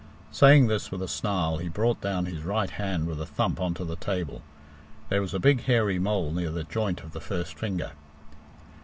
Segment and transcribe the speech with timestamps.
[0.31, 3.75] Saying this with a snarl, he brought down his right hand with a thump on
[3.75, 4.41] to the table.
[5.09, 7.91] There was a big hairy mole near the joint of the first finger.